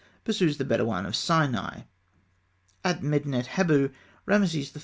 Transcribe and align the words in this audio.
pursues 0.23 0.57
the 0.57 0.65
Bedawîn 0.65 1.05
of 1.05 1.15
Sinai. 1.15 1.81
At 2.83 3.03
Medinet 3.03 3.45
Habû 3.45 3.93
Rameses 4.25 4.75
III. 4.75 4.79